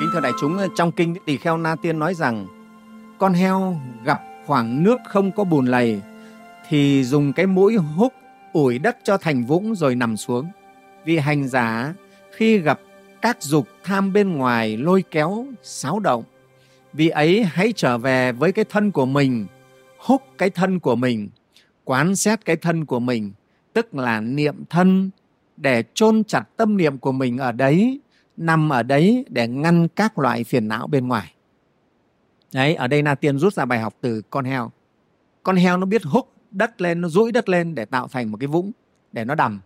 [0.00, 2.46] Kính thưa đại chúng, trong kinh Tỳ Kheo Na Tiên nói rằng
[3.18, 6.00] con heo gặp khoảng nước không có bùn lầy
[6.68, 8.12] thì dùng cái mũi húc
[8.52, 10.46] ủi đất cho thành vũng rồi nằm xuống.
[11.04, 11.94] Vì hành giả
[12.32, 12.80] khi gặp
[13.22, 16.24] các dục tham bên ngoài lôi kéo xáo động
[16.92, 19.46] vì ấy hãy trở về với cái thân của mình
[19.98, 21.28] húc cái thân của mình
[21.84, 23.32] quán xét cái thân của mình
[23.72, 25.10] tức là niệm thân
[25.56, 28.00] để chôn chặt tâm niệm của mình ở đấy
[28.36, 31.34] nằm ở đấy để ngăn các loại phiền não bên ngoài.
[32.52, 34.70] Đấy ở đây na tiên rút ra bài học từ con heo.
[35.42, 38.38] Con heo nó biết húc đất lên nó rũi đất lên để tạo thành một
[38.40, 38.72] cái vũng
[39.12, 39.60] để nó đầm.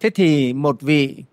[0.00, 1.24] Thế thì một vị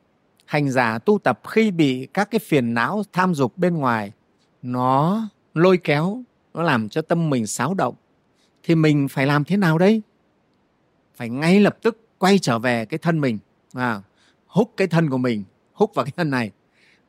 [0.45, 4.11] hành giả tu tập khi bị các cái phiền não tham dục bên ngoài
[4.61, 5.22] nó
[5.53, 7.95] lôi kéo nó làm cho tâm mình xáo động
[8.63, 10.02] thì mình phải làm thế nào đây?
[11.16, 13.39] Phải ngay lập tức quay trở về cái thân mình
[13.73, 14.02] à,
[14.47, 16.52] hút cái thân của mình hút vào cái thân này.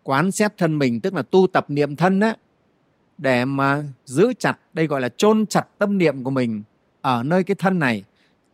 [0.03, 2.37] Quán xét thân mình tức là tu tập niệm thân á
[3.19, 6.63] để mà giữ chặt đây gọi là chôn chặt tâm niệm của mình
[7.01, 8.05] ở nơi cái thân này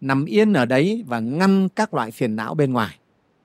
[0.01, 2.99] nằm yên ở đấy và ngăn các loại phiền não bên ngoài.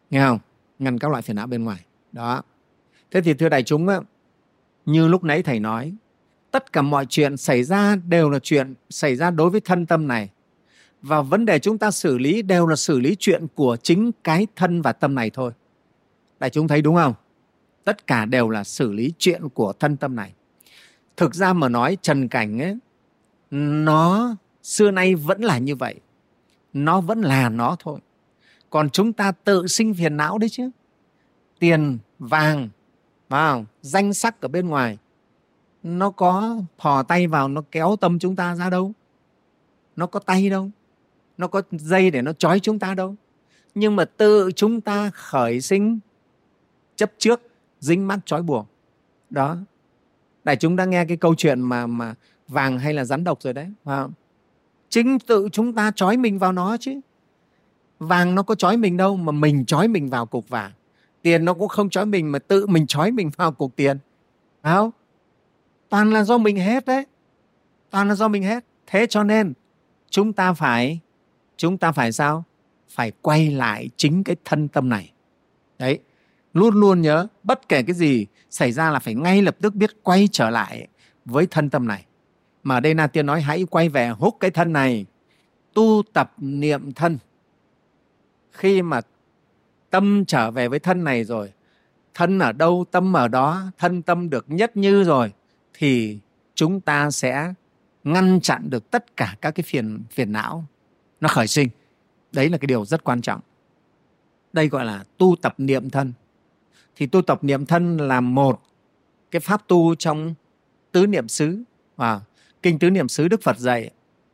[0.10, 0.40] Nghe không?
[0.80, 1.86] Ngăn các loại phiền não bên ngoài.
[2.12, 2.42] Đó.
[3.12, 4.00] Thế thì thưa đại chúng á,
[4.86, 5.94] như lúc nãy thầy nói
[6.56, 10.08] tất cả mọi chuyện xảy ra đều là chuyện xảy ra đối với thân tâm
[10.08, 10.30] này.
[11.02, 14.48] Và vấn đề chúng ta xử lý đều là xử lý chuyện của chính cái
[14.56, 15.52] thân và tâm này thôi
[16.40, 17.14] đại chúng thấy đúng không?
[17.84, 20.34] Tất cả đều là xử lý chuyện của thân tâm này.
[21.18, 22.78] Thực ra mà nói, trần cảnh ấy,
[23.52, 25.96] nó xưa nay vẫn là như vậy.
[26.74, 28.00] Nó vẫn là nó thôi.
[28.70, 30.70] Còn chúng ta tự sinh phiền não đấy chứ.
[31.60, 32.70] Tiền, vàng
[33.30, 34.98] vào danh sắc ở bên ngoài.
[35.84, 38.92] Nó có thò tay vào, nó kéo tâm chúng ta ra đâu?
[39.96, 40.70] Nó có tay đâu?
[41.38, 43.16] Nó có dây để nó trói chúng ta đâu?
[43.76, 46.00] Nhưng mà tự chúng ta khởi sinh
[46.96, 47.42] chấp trước,
[47.80, 48.68] dính mắt, trói buộc.
[49.30, 49.58] Đó.
[50.44, 52.16] Đại chúng đã nghe cái câu chuyện mà mà
[52.48, 54.14] vàng hay là rắn độc rồi đấy, phải không?
[54.90, 57.00] chính tự chúng ta trói mình vào nó chứ.
[58.00, 60.72] Vàng nó có trói mình đâu mà mình trói mình vào cục vàng.
[61.22, 63.98] Tiền nó cũng không trói mình mà tự mình trói mình vào cục tiền.
[64.62, 64.92] Phải không?
[65.90, 67.06] Toàn là do mình hết đấy.
[67.90, 68.66] Toàn là do mình hết.
[68.88, 69.54] Thế cho nên,
[70.10, 71.00] chúng ta phải,
[71.58, 72.44] chúng ta phải sao?
[72.90, 75.12] Phải quay lại chính cái thân tâm này.
[75.80, 76.00] Đấy
[76.56, 80.04] luôn luôn nhớ, bất kể cái gì xảy ra là phải ngay lập tức biết
[80.04, 80.88] quay trở lại
[81.26, 82.06] với thân tâm này.
[82.64, 85.06] Mà đây na tiên nói, hãy quay về hút cái thân này,
[85.74, 87.18] tu tập niệm thân.
[88.52, 89.02] Khi mà
[89.90, 91.52] tâm trở về với thân này rồi,
[92.14, 95.34] thân ở đâu, tâm ở đó, thân tâm được nhất như rồi,
[95.74, 96.20] thì
[96.56, 97.54] chúng ta sẽ
[98.04, 100.66] ngăn chặn được tất cả các cái phiền phiền não
[101.22, 101.70] nó khởi sinh.
[102.32, 103.42] Đấy là cái điều rất quan trọng.
[104.54, 106.14] Đây gọi là tu tập niệm thân
[106.96, 108.62] thì tu tập niệm thân là một
[109.32, 110.34] cái pháp tu trong
[110.92, 111.64] tứ niệm xứ.
[111.96, 112.22] Và
[112.62, 113.90] kinh tứ niệm xứ đức phật dạy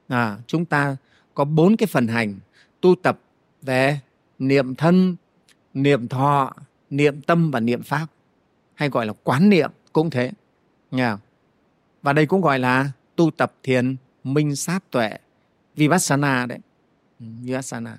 [0.07, 0.97] à, chúng ta
[1.33, 2.39] có bốn cái phần hành.
[2.81, 3.19] Tu tập
[3.61, 3.99] về
[4.39, 5.15] niệm thân
[5.73, 6.53] niệm thọ
[6.89, 8.07] niệm tâm và niệm pháp.
[8.73, 10.31] Hay gọi là quán niệm cũng thế.
[10.91, 11.17] Nha
[12.01, 15.17] và đây cũng gọi là tu tập thiền minh sát tuệ
[15.75, 16.59] vipassana đấy.
[17.19, 17.97] Ừ, vipassana.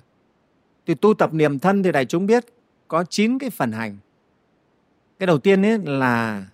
[0.87, 2.45] Thì tu tập niệm thân thì đại chúng biết
[2.87, 3.97] có chín cái phần hành
[5.23, 6.45] cái đầu tiên ấy là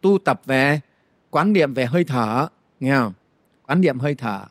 [0.00, 0.80] tu tập về
[1.30, 2.48] quán niệm về hơi thở,
[2.80, 3.12] nghe không?
[3.66, 4.44] Quán niệm hơi thở.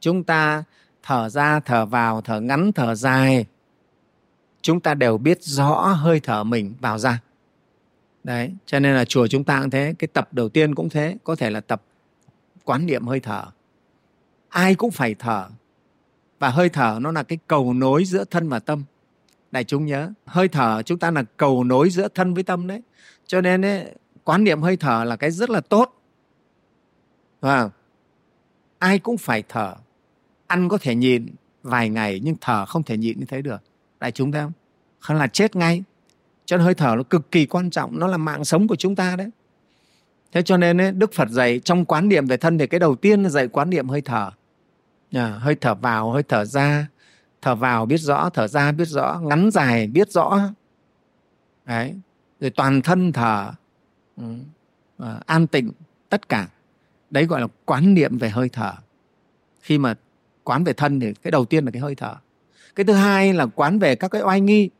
[0.00, 0.64] Chúng ta
[1.02, 3.46] thở ra, thở vào, thở ngắn, thở dài.
[4.62, 7.20] Chúng ta đều biết rõ hơi thở mình vào ra.
[8.24, 9.94] Đấy, cho nên là chùa chúng ta cũng thế.
[9.98, 11.16] Cái tập đầu tiên cũng thế.
[11.24, 11.82] Có thể là tập
[12.64, 13.44] quán niệm hơi thở.
[14.48, 15.48] Ai cũng phải thở.
[16.38, 18.84] Và hơi thở nó là cái cầu nối giữa thân và tâm
[19.56, 22.82] đại chúng nhớ hơi thở chúng ta là cầu nối giữa thân với tâm đấy.
[23.26, 23.94] Cho nên ấy,
[24.24, 26.02] quán niệm hơi thở là cái rất là tốt.
[27.40, 27.70] Và
[28.78, 29.74] ai cũng phải thở.
[30.46, 31.26] Ăn có thể nhịn
[31.62, 33.62] vài ngày nhưng thở không thể nhịn như thế được.
[34.00, 34.52] Đại chúng thấy không?
[34.98, 35.82] Không là chết ngay.
[36.44, 38.96] Cho nên hơi thở nó cực kỳ quan trọng nó là mạng sống của chúng
[38.96, 39.30] ta đấy.
[40.32, 42.96] Thế cho nên ấy, đức phật dạy trong quán niệm về thân thì cái đầu
[42.96, 44.30] tiên là dạy quán niệm hơi thở.
[45.12, 46.86] À, hơi thở vào hơi thở ra
[47.46, 50.40] thở vào biết rõ thở ra biết rõ ngắn dài biết rõ.
[51.64, 51.94] Đấy
[52.40, 53.50] rồi toàn thân thở
[54.16, 54.22] ừ,
[54.98, 55.72] à, an tịnh
[56.08, 56.48] tất cả.
[57.10, 58.72] Đấy gọi là quán niệm về hơi thở.
[59.60, 59.94] Khi mà
[60.44, 62.14] quán về thân thì cái đầu tiên là cái hơi thở.
[62.74, 64.70] Cái thứ hai là quán về các cái oai nghi.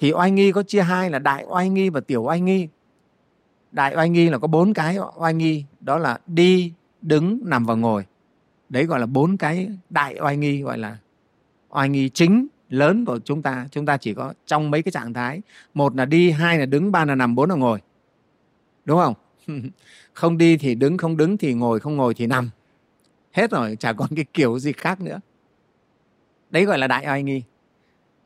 [0.00, 2.68] Thì oai nghi có chia hai là đại oai nghi và tiểu oai nghi.
[3.72, 6.72] Đại oai nghi là có bốn cái oai nghi đó là đi
[7.02, 8.04] đứng nằm và ngồi.
[8.68, 10.96] Đấy gọi là bốn cái đại oai nghi gọi là
[11.68, 15.14] oai nghi chính lớn của chúng ta chúng ta chỉ có trong mấy cái trạng
[15.14, 15.42] thái.
[15.74, 17.80] Một là đi, hai là đứng, ba là nằm, bốn là ngồi.
[18.84, 19.14] Đúng không?
[20.12, 22.50] Không đi thì đứng, không đứng thì ngồi, không ngồi thì nằm.
[23.32, 25.20] Hết rồi, chả còn cái kiểu gì khác nữa.
[26.50, 27.42] Đấy gọi là đại oai nghi.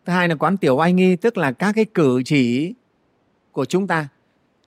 [0.04, 2.74] Thứ hai là quán tiểu oai nghi, tức là các cái cử chỉ
[3.52, 4.08] của chúng ta.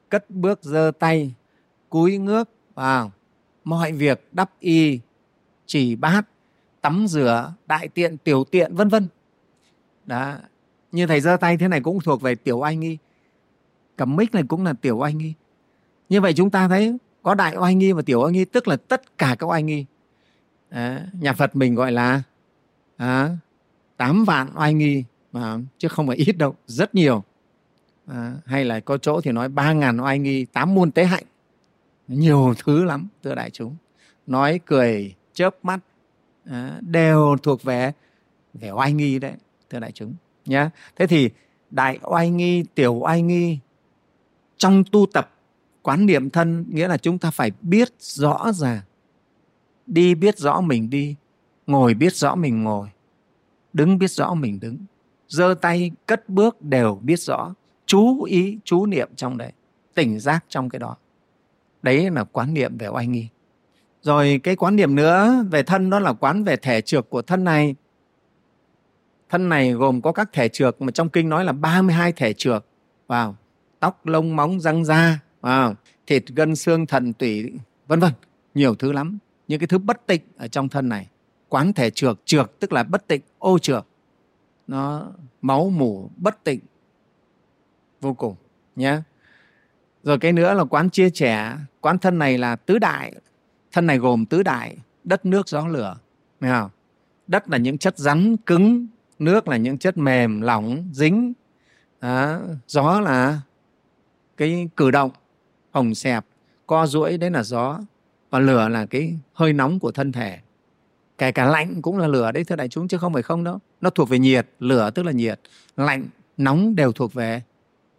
[0.09, 1.33] Cất bước, giơ tay,
[1.89, 3.11] cúi ngước, vào.
[3.63, 4.99] Mọi việc đắp y,
[5.65, 6.21] chỉ bát
[6.83, 9.07] tắm rửa đại tiện tiểu tiện vân vân.
[10.05, 10.35] Đó
[10.91, 12.97] như thầy giơ tay thế này cũng thuộc về tiểu oai nghi.
[13.95, 15.33] Cầm mic này cũng là tiểu oai nghi.
[16.09, 18.77] Như vậy chúng ta thấy có đại oai nghi và tiểu oai nghi tức là
[18.77, 19.85] tất cả các oai nghi.
[20.69, 22.23] À, nhà phật mình gọi là
[22.97, 23.37] à,
[23.97, 27.23] 8 vạn oai nghi mà chứ không phải ít đâu rất nhiều.
[28.07, 31.25] À, hay là có chỗ thì nói ba ngàn oai nghi tám muôn tế hạnh.
[32.07, 33.75] Nhiều thứ lắm thưa đại chúng.
[34.27, 35.79] Nói cười chớp mắt
[36.45, 37.91] à, đều thuộc về
[38.53, 39.33] về oai nghi đấy
[39.69, 41.29] thưa đại chúng nhé thế thì
[41.71, 43.59] đại oai nghi tiểu oai nghi
[44.57, 45.29] trong tu tập
[45.83, 48.81] quán niệm thân nghĩa là chúng ta phải biết rõ ràng.
[49.87, 51.15] Đi biết rõ mình đi
[51.67, 52.89] ngồi biết rõ mình ngồi
[53.73, 54.77] đứng biết rõ mình đứng
[55.27, 57.53] giơ tay cất bước đều biết rõ
[57.85, 59.51] chú ý chú niệm trong đấy
[59.93, 60.97] tỉnh giác trong cái đó.
[61.81, 63.27] Đấy là quán niệm về oai nghi
[64.03, 67.43] rồi cái quán niệm nữa, về thân đó là quán về thể trược của thân
[67.43, 67.75] này.
[69.29, 72.65] Thân này gồm có các thể trược mà trong kinh nói là 32 thể trược.
[73.07, 73.35] Vào
[73.79, 75.19] tóc, lông, móng, răng, da.
[75.41, 75.75] Vào
[76.07, 77.53] thịt, gân, xương, thần, tủy,
[77.87, 78.13] vân vân.
[78.53, 79.17] Nhiều thứ lắm.
[79.47, 81.07] Những cái thứ bất tịnh ở trong thân này.
[81.49, 83.87] Quán thể trược trược tức là bất tịnh, ô trược.
[84.67, 85.11] Nó
[85.41, 86.59] máu, mủ, bất tịnh.
[88.01, 88.35] Vô cùng
[88.75, 89.01] nhé
[90.03, 93.13] rồi cái nữa là quán chia trẻ quán thân này là tứ đại
[93.73, 95.97] thân này gồm tứ đại đất nước gió lửa.
[96.39, 96.69] Nghe không?
[97.27, 98.87] đất là những chất rắn cứng.
[99.19, 101.33] Nước là những chất mềm lỏng dính.
[101.99, 103.41] À, gió là
[104.37, 105.11] cái cử động
[105.71, 106.25] hồng xẹp
[106.67, 107.79] co duỗi đấy là gió.
[108.29, 110.39] Còn lửa là cái hơi nóng của thân thể.
[111.17, 113.59] Kể cả lạnh cũng là lửa đấy thưa đại chúng chứ không phải không đâu.
[113.81, 115.39] Nó thuộc về nhiệt lửa tức là nhiệt.
[115.77, 116.05] Lạnh
[116.37, 117.41] nóng đều thuộc về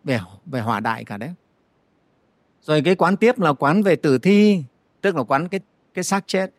[0.04, 1.30] về về hỏa đại cả đấy.
[2.62, 4.62] Rồi cái quán tiếp là quán về tử thi
[5.04, 5.60] tức là quán cái
[5.94, 6.50] cái xác chết.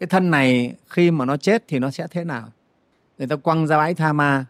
[0.00, 2.48] Cái thân này khi mà nó chết thì nó sẽ thế nào?
[3.18, 4.44] Người ta quăng ra bãi tha ma.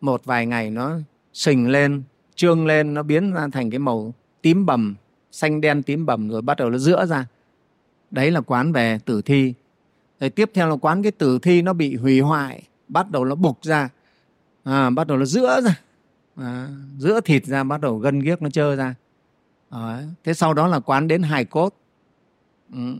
[0.00, 0.98] Một vài ngày nó
[1.32, 2.02] sình lên
[2.34, 4.94] trương lên nó biến ra thành cái màu tím bầm
[5.30, 7.26] xanh đen tím bầm rồi bắt đầu nó giữa ra.
[8.10, 9.54] Đấy là quán về tử thi.
[10.20, 13.34] Rồi tiếp theo là quán cái tử thi nó bị hủy hoại bắt đầu nó
[13.34, 13.88] bục ra.
[14.64, 15.80] À, bắt đầu nó giữa ra.
[16.36, 16.68] À,
[16.98, 18.94] giữa thịt ra bắt đầu gân ghiếc nó trơ ra.
[19.70, 21.74] À, thế sau đó là quán đến hài cốt
[22.72, 22.96] ừ,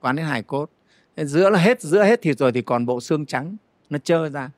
[0.00, 0.70] quán đến hài cốt.
[1.16, 3.56] Giữa là hết giữa hết thịt rồi thì còn bộ xương trắng
[3.90, 4.50] nó trơ ra.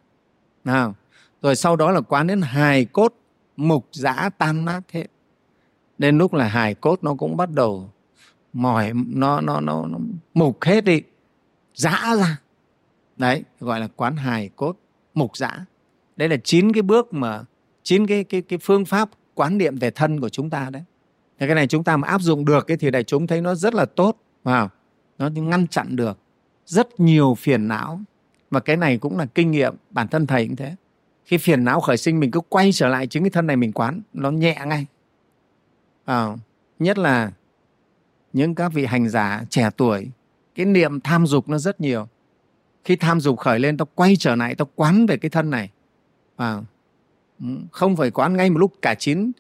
[0.65, 0.95] Nào
[1.43, 3.15] rồi sau đó là quán đến hài cốt
[3.57, 5.07] mục dã tan nát hết.
[5.99, 7.91] Đến lúc là hài cốt nó cũng bắt đầu
[8.53, 9.99] mỏi nó nó nó, nó
[10.35, 11.03] mục hết đi
[11.75, 12.41] dã ra.
[13.17, 14.77] Đấy gọi là quán hài cốt
[15.15, 15.65] mục dã
[16.17, 17.45] đấy là chín cái bước mà
[17.83, 20.83] chín cái cái cái phương pháp quán niệm về thân của chúng ta đấy.
[21.39, 23.55] Thì cái này chúng ta mà áp dụng được cái thì đại chúng thấy nó
[23.55, 24.71] rất là tốt vào
[25.19, 26.19] nó ngăn chặn được
[26.67, 28.01] rất nhiều phiền não.
[28.51, 30.77] Và cái này cũng là kinh nghiệm bản thân thầy cũng thế.
[31.25, 33.73] Khi phiền não khởi sinh mình cứ quay trở lại chính cái thân này mình
[33.73, 34.87] quán nó nhẹ ngay.
[36.05, 36.27] À,
[36.79, 37.33] nhất là
[38.33, 40.11] những các vị hành giả trẻ tuổi
[40.55, 42.09] cái niệm tham dục nó rất nhiều.
[42.85, 45.71] Khi tham dục khởi lên tao quay trở lại tao quán về cái thân này.
[46.37, 46.63] À,
[47.71, 49.33] không phải quán ngay một lúc cả chín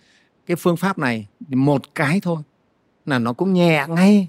[0.46, 2.42] cái phương pháp này một cái thôi
[3.06, 4.28] là nó cũng nhẹ ngay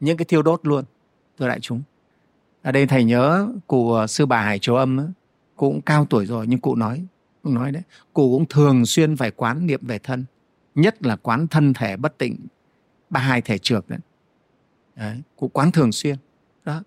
[0.00, 0.84] những cái thiêu đốt luôn,
[1.38, 1.82] thưa đại chúng.
[2.62, 4.96] Ở đây thầy nhớ cụ ờ, sư bà hải châu âm
[5.56, 7.06] cụ cũng cao tuổi rồi nhưng cụ nói
[7.46, 10.24] cụ nói đấy, cụ cũng thường xuyên phải quán niệm về thân,
[10.74, 12.36] nhất là quán thân thể bất tịnh,
[13.10, 13.98] ba hai thể trược đấy.
[14.96, 16.16] đấy, cụ quán thường xuyên,
[16.64, 16.82] đó.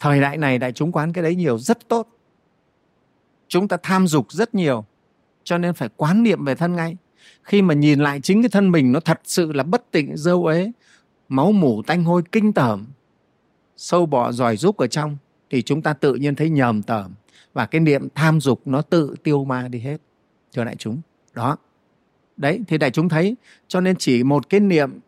[0.00, 2.08] Thời đại này đại chúng quán cái đấy nhiều, rất tốt.
[3.48, 4.84] Chúng ta tham dục rất nhiều,
[5.44, 6.96] cho nên phải quán niệm về thân ngay.
[7.42, 10.46] Khi mà nhìn lại chính cái thân mình nó thật sự là bất tịnh, dâu
[10.46, 10.72] ế
[11.32, 12.86] máu mủ tanh hôi kinh tởm.
[13.76, 15.16] Sâu bọ giỏi rúc ở trong
[15.50, 17.12] thì chúng ta tự nhiên thấy nhờm tởm
[17.52, 19.96] và cái niệm tham dục nó tự tiêu ma đi hết.
[20.50, 21.00] Cho đại chúng
[21.34, 21.56] đó.
[22.36, 23.36] Đấy thì đại chúng thấy
[23.68, 24.98] cho nên chỉ một cái niệm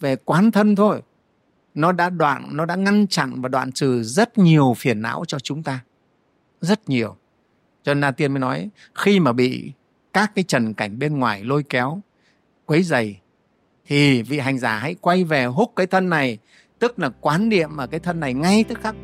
[0.00, 1.02] về quán thân thôi
[1.74, 5.38] nó đã đoạn nó đã ngăn chặn và đoạn trừ rất nhiều phiền não cho
[5.38, 5.84] chúng ta.
[6.60, 7.16] Rất nhiều.
[7.82, 9.72] Cho nên Na Tiên mới nói khi mà bị
[10.12, 12.00] các cái trần cảnh bên ngoài lôi kéo,
[12.66, 13.20] quấy dày
[13.86, 16.38] thì vị hành giả hãy quay về hút cái thân này,
[16.78, 18.94] tức là quán niệm ở cái thân này ngay tức khắc.